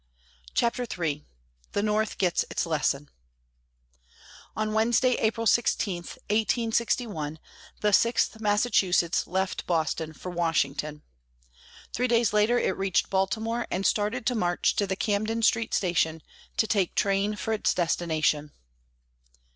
CHAPTER 0.55 0.87
III 0.99 1.27
THE 1.73 1.83
NORTH 1.83 2.17
GETS 2.17 2.43
ITS 2.49 2.65
LESSON 2.65 3.11
On 4.55 4.73
Wednesday, 4.73 5.11
April 5.19 5.45
16, 5.45 5.97
1861, 6.25 7.37
the 7.81 7.93
Sixth 7.93 8.39
Massachusetts 8.39 9.27
left 9.27 9.67
Boston 9.67 10.13
for 10.13 10.31
Washington. 10.31 11.03
Three 11.93 12.07
days 12.07 12.33
later 12.33 12.57
it 12.57 12.75
reached 12.75 13.11
Baltimore, 13.11 13.67
and 13.69 13.85
started 13.85 14.25
to 14.25 14.33
march 14.33 14.75
to 14.77 14.87
the 14.87 14.95
Camden 14.95 15.43
Street 15.43 15.71
station 15.71 16.23
to 16.57 16.65
take 16.65 16.95
train 16.95 17.35
for 17.35 17.53
its 17.53 17.71
destination. 17.71 18.53